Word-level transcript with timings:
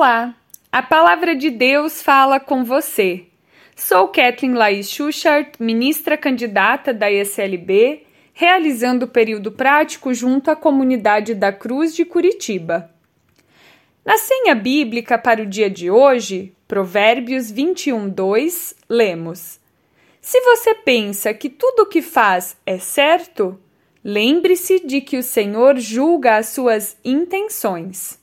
Olá! 0.00 0.34
A 0.72 0.82
palavra 0.82 1.36
de 1.36 1.50
Deus 1.50 2.02
fala 2.02 2.40
com 2.40 2.64
você. 2.64 3.26
Sou 3.76 4.08
Kathleen 4.08 4.54
Laís 4.54 4.90
Schuchart, 4.90 5.56
ministra 5.60 6.16
candidata 6.16 6.94
da 6.94 7.12
ESLB, 7.12 8.06
realizando 8.32 9.04
o 9.04 9.08
período 9.08 9.52
prático 9.52 10.14
junto 10.14 10.50
à 10.50 10.56
comunidade 10.56 11.34
da 11.34 11.52
Cruz 11.52 11.94
de 11.94 12.06
Curitiba. 12.06 12.90
Na 14.02 14.16
senha 14.16 14.54
bíblica 14.54 15.18
para 15.18 15.42
o 15.42 15.46
dia 15.46 15.68
de 15.68 15.90
hoje, 15.90 16.54
Provérbios 16.66 17.50
21, 17.50 18.08
2, 18.08 18.76
lemos: 18.88 19.60
Se 20.18 20.40
você 20.40 20.74
pensa 20.76 21.34
que 21.34 21.50
tudo 21.50 21.82
o 21.82 21.86
que 21.86 22.00
faz 22.00 22.56
é 22.64 22.78
certo, 22.78 23.60
lembre-se 24.02 24.80
de 24.80 25.02
que 25.02 25.18
o 25.18 25.22
Senhor 25.22 25.78
julga 25.78 26.38
as 26.38 26.46
suas 26.46 26.96
intenções. 27.04 28.19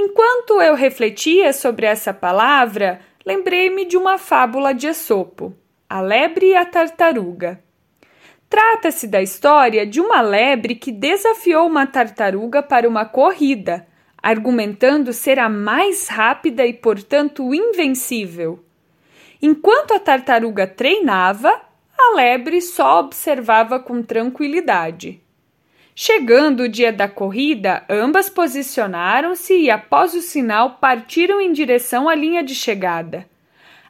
Enquanto 0.00 0.62
eu 0.62 0.76
refletia 0.76 1.52
sobre 1.52 1.84
essa 1.84 2.14
palavra, 2.14 3.00
lembrei-me 3.26 3.84
de 3.84 3.96
uma 3.96 4.16
fábula 4.16 4.72
de 4.72 4.86
Esopo, 4.86 5.52
a 5.90 6.00
lebre 6.00 6.50
e 6.50 6.54
a 6.54 6.64
tartaruga. 6.64 7.60
Trata-se 8.48 9.08
da 9.08 9.20
história 9.20 9.84
de 9.84 10.00
uma 10.00 10.20
lebre 10.20 10.76
que 10.76 10.92
desafiou 10.92 11.66
uma 11.66 11.84
tartaruga 11.84 12.62
para 12.62 12.88
uma 12.88 13.04
corrida, 13.04 13.88
argumentando 14.22 15.12
ser 15.12 15.40
a 15.40 15.48
mais 15.48 16.06
rápida 16.06 16.64
e, 16.64 16.72
portanto, 16.72 17.52
invencível. 17.52 18.64
Enquanto 19.42 19.94
a 19.94 19.98
tartaruga 19.98 20.64
treinava, 20.64 21.60
a 21.98 22.14
lebre 22.14 22.60
só 22.60 23.00
observava 23.00 23.80
com 23.80 24.00
tranquilidade. 24.00 25.20
Chegando 26.00 26.60
o 26.60 26.68
dia 26.68 26.92
da 26.92 27.08
corrida, 27.08 27.82
ambas 27.88 28.30
posicionaram-se 28.30 29.52
e, 29.52 29.68
após 29.68 30.14
o 30.14 30.22
sinal, 30.22 30.78
partiram 30.80 31.40
em 31.40 31.52
direção 31.52 32.08
à 32.08 32.14
linha 32.14 32.40
de 32.40 32.54
chegada. 32.54 33.28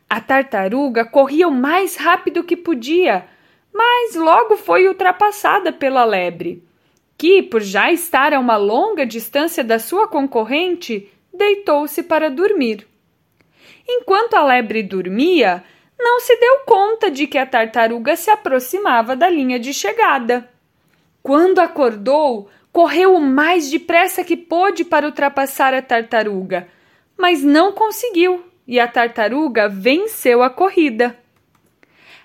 A 0.08 0.18
tartaruga 0.18 1.04
corria 1.04 1.46
o 1.46 1.52
mais 1.52 1.96
rápido 1.96 2.42
que 2.42 2.56
podia, 2.56 3.26
mas 3.70 4.14
logo 4.14 4.56
foi 4.56 4.88
ultrapassada 4.88 5.70
pela 5.70 6.02
lebre, 6.02 6.64
que, 7.18 7.42
por 7.42 7.60
já 7.60 7.92
estar 7.92 8.32
a 8.32 8.40
uma 8.40 8.56
longa 8.56 9.04
distância 9.04 9.62
da 9.62 9.78
sua 9.78 10.08
concorrente, 10.08 11.12
deitou-se 11.30 12.02
para 12.02 12.30
dormir. 12.30 12.88
Enquanto 13.86 14.32
a 14.32 14.42
lebre 14.42 14.82
dormia, 14.82 15.62
não 15.98 16.20
se 16.20 16.34
deu 16.40 16.60
conta 16.64 17.10
de 17.10 17.26
que 17.26 17.36
a 17.36 17.44
tartaruga 17.44 18.16
se 18.16 18.30
aproximava 18.30 19.14
da 19.14 19.28
linha 19.28 19.60
de 19.60 19.74
chegada. 19.74 20.48
Quando 21.22 21.58
acordou, 21.58 22.48
correu 22.72 23.14
o 23.14 23.20
mais 23.20 23.70
depressa 23.70 24.22
que 24.24 24.36
pôde 24.36 24.84
para 24.84 25.06
ultrapassar 25.06 25.74
a 25.74 25.82
tartaruga, 25.82 26.68
mas 27.16 27.42
não 27.42 27.72
conseguiu 27.72 28.44
e 28.66 28.78
a 28.78 28.86
tartaruga 28.86 29.68
venceu 29.68 30.42
a 30.42 30.50
corrida. 30.50 31.18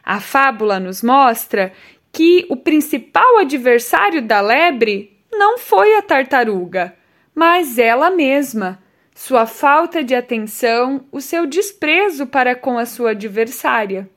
A 0.03 0.19
fábula 0.19 0.80
nos 0.80 1.02
mostra 1.02 1.71
que 2.11 2.45
o 2.49 2.58
principal 2.58 3.38
adversário 3.38 4.21
da 4.21 4.41
lebre 4.41 5.17
não 5.31 5.58
foi 5.58 5.95
a 5.95 6.02
tartaruga, 6.02 6.95
mas 7.33 7.80
ela 7.80 8.11
mesma, 8.11 8.83
sua 9.16 9.45
falta 9.45 10.03
de 10.03 10.14
atenção, 10.14 11.05
o 11.11 11.21
seu 11.21 11.47
desprezo 11.47 12.27
para 12.27 12.55
com 12.55 12.77
a 12.77 12.86
sua 12.86 13.11
adversária. 13.11 14.09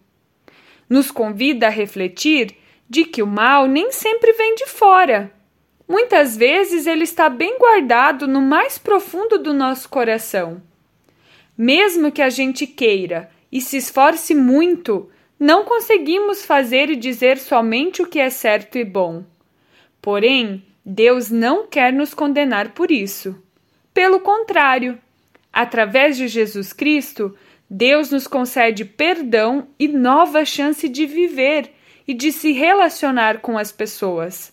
Nos 0.90 1.10
convida 1.10 1.68
a 1.68 1.70
refletir 1.70 2.56
de 2.88 3.04
que 3.04 3.22
o 3.22 3.26
mal 3.26 3.66
nem 3.66 3.92
sempre 3.92 4.32
vem 4.32 4.54
de 4.54 4.66
fora. 4.66 5.32
Muitas 5.88 6.36
vezes 6.36 6.86
ele 6.86 7.04
está 7.04 7.28
bem 7.28 7.58
guardado 7.58 8.26
no 8.26 8.40
mais 8.40 8.78
profundo 8.78 9.38
do 9.38 9.54
nosso 9.54 9.88
coração. 9.88 10.60
Mesmo 11.56 12.10
que 12.10 12.20
a 12.20 12.28
gente 12.28 12.66
queira 12.66 13.30
e 13.50 13.60
se 13.60 13.76
esforce 13.76 14.34
muito, 14.34 15.08
não 15.38 15.64
conseguimos 15.64 16.44
fazer 16.44 16.90
e 16.90 16.96
dizer 16.96 17.38
somente 17.38 18.02
o 18.02 18.06
que 18.06 18.18
é 18.18 18.30
certo 18.30 18.78
e 18.78 18.84
bom. 18.84 19.24
Porém, 20.02 20.64
Deus 20.84 21.30
não 21.30 21.66
quer 21.66 21.92
nos 21.92 22.14
condenar 22.14 22.72
por 22.72 22.90
isso. 22.90 23.40
Pelo 23.92 24.20
contrário, 24.20 24.98
através 25.52 26.16
de 26.16 26.28
Jesus 26.28 26.72
Cristo, 26.72 27.36
Deus 27.68 28.10
nos 28.10 28.26
concede 28.26 28.84
perdão 28.84 29.68
e 29.78 29.88
nova 29.88 30.44
chance 30.44 30.88
de 30.88 31.06
viver 31.06 31.72
e 32.06 32.14
de 32.14 32.30
se 32.30 32.52
relacionar 32.52 33.40
com 33.40 33.58
as 33.58 33.72
pessoas. 33.72 34.52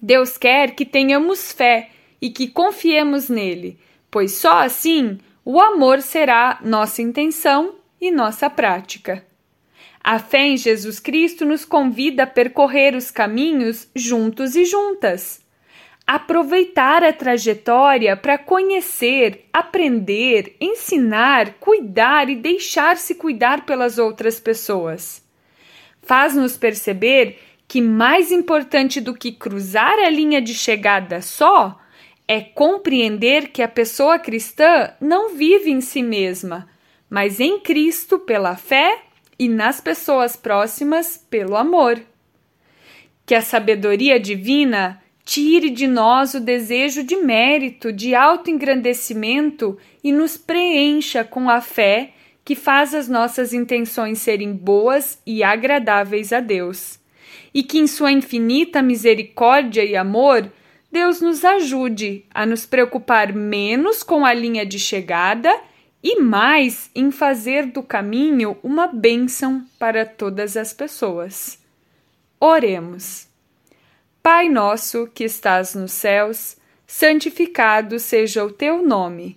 Deus 0.00 0.38
quer 0.38 0.74
que 0.74 0.84
tenhamos 0.84 1.52
fé 1.52 1.90
e 2.20 2.30
que 2.30 2.48
confiemos 2.48 3.28
nele, 3.28 3.78
pois 4.10 4.32
só 4.32 4.60
assim 4.60 5.18
o 5.44 5.60
amor 5.60 6.00
será 6.00 6.58
nossa 6.64 7.02
intenção 7.02 7.76
e 8.00 8.10
nossa 8.10 8.48
prática. 8.48 9.24
A 10.02 10.18
fé 10.18 10.46
em 10.46 10.56
Jesus 10.56 11.00
Cristo 11.00 11.44
nos 11.44 11.64
convida 11.64 12.22
a 12.22 12.26
percorrer 12.26 12.94
os 12.94 13.10
caminhos 13.10 13.88
juntos 13.94 14.54
e 14.54 14.64
juntas. 14.64 15.44
Aproveitar 16.06 17.02
a 17.02 17.12
trajetória 17.12 18.16
para 18.16 18.38
conhecer, 18.38 19.46
aprender, 19.52 20.54
ensinar, 20.60 21.54
cuidar 21.54 22.30
e 22.30 22.36
deixar-se 22.36 23.16
cuidar 23.16 23.66
pelas 23.66 23.98
outras 23.98 24.38
pessoas 24.38 25.25
faz-nos 26.06 26.56
perceber 26.56 27.38
que 27.68 27.80
mais 27.82 28.32
importante 28.32 29.00
do 29.00 29.12
que 29.12 29.32
cruzar 29.32 29.98
a 29.98 30.08
linha 30.08 30.40
de 30.40 30.54
chegada 30.54 31.20
só 31.20 31.78
é 32.28 32.40
compreender 32.40 33.48
que 33.48 33.60
a 33.60 33.68
pessoa 33.68 34.18
cristã 34.18 34.92
não 35.00 35.34
vive 35.34 35.70
em 35.70 35.80
si 35.80 36.02
mesma, 36.02 36.68
mas 37.10 37.40
em 37.40 37.60
Cristo 37.60 38.18
pela 38.18 38.56
fé 38.56 39.02
e 39.38 39.48
nas 39.48 39.80
pessoas 39.80 40.36
próximas 40.36 41.24
pelo 41.28 41.56
amor. 41.56 42.00
Que 43.24 43.34
a 43.34 43.42
sabedoria 43.42 44.18
divina 44.18 45.02
tire 45.24 45.70
de 45.70 45.88
nós 45.88 46.34
o 46.34 46.40
desejo 46.40 47.02
de 47.02 47.16
mérito, 47.16 47.92
de 47.92 48.14
autoengrandecimento 48.14 49.76
e 50.02 50.12
nos 50.12 50.36
preencha 50.36 51.24
com 51.24 51.50
a 51.50 51.60
fé 51.60 52.12
que 52.46 52.54
faz 52.54 52.94
as 52.94 53.08
nossas 53.08 53.52
intenções 53.52 54.20
serem 54.20 54.52
boas 54.52 55.20
e 55.26 55.42
agradáveis 55.42 56.32
a 56.32 56.38
Deus. 56.38 56.96
E 57.52 57.60
que, 57.64 57.76
em 57.76 57.88
Sua 57.88 58.12
infinita 58.12 58.80
misericórdia 58.80 59.84
e 59.84 59.96
amor, 59.96 60.48
Deus 60.92 61.20
nos 61.20 61.44
ajude 61.44 62.24
a 62.32 62.46
nos 62.46 62.64
preocupar 62.64 63.32
menos 63.32 64.04
com 64.04 64.24
a 64.24 64.32
linha 64.32 64.64
de 64.64 64.78
chegada 64.78 65.52
e 66.00 66.20
mais 66.20 66.88
em 66.94 67.10
fazer 67.10 67.66
do 67.66 67.82
caminho 67.82 68.56
uma 68.62 68.86
bênção 68.86 69.66
para 69.76 70.06
todas 70.06 70.56
as 70.56 70.72
pessoas. 70.72 71.58
Oremos. 72.38 73.26
Pai 74.22 74.48
nosso 74.48 75.08
que 75.12 75.24
estás 75.24 75.74
nos 75.74 75.90
céus, 75.90 76.56
santificado 76.86 77.98
seja 77.98 78.44
o 78.44 78.52
teu 78.52 78.84
nome. 78.86 79.36